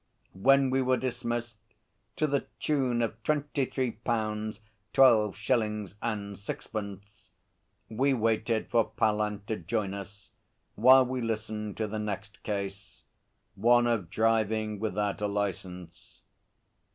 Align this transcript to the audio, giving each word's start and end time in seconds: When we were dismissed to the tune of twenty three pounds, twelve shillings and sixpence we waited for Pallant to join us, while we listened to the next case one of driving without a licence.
When 0.33 0.71
we 0.71 0.81
were 0.81 0.97
dismissed 0.97 1.59
to 2.15 2.25
the 2.25 2.47
tune 2.59 3.03
of 3.03 3.21
twenty 3.21 3.65
three 3.65 3.91
pounds, 3.91 4.59
twelve 4.93 5.35
shillings 5.37 5.93
and 6.01 6.39
sixpence 6.39 7.29
we 7.87 8.11
waited 8.15 8.71
for 8.71 8.89
Pallant 8.89 9.45
to 9.45 9.57
join 9.57 9.93
us, 9.93 10.31
while 10.73 11.05
we 11.05 11.21
listened 11.21 11.77
to 11.77 11.85
the 11.85 11.99
next 11.99 12.41
case 12.41 13.03
one 13.53 13.85
of 13.85 14.09
driving 14.09 14.79
without 14.79 15.21
a 15.21 15.27
licence. 15.27 16.21